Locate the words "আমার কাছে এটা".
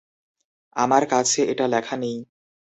0.75-1.65